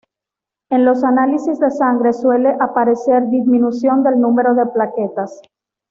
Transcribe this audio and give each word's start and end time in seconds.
En 0.71 0.83
los 0.83 1.03
análisis 1.03 1.59
de 1.59 1.69
sangre 1.69 2.11
suele 2.13 2.57
aparecer 2.59 3.29
disminución 3.29 4.01
del 4.01 4.19
número 4.19 4.55
de 4.55 4.65
plaquetas. 4.65 5.43